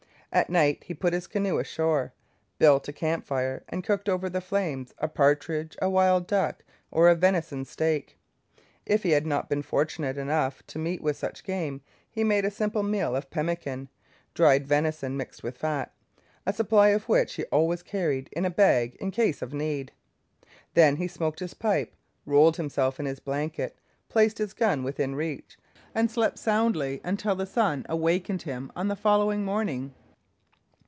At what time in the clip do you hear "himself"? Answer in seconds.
22.55-23.01